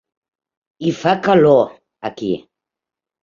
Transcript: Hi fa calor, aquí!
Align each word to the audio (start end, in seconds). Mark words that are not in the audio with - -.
Hi 0.87 0.93
fa 1.01 1.13
calor, 1.27 1.69
aquí! 2.11 2.31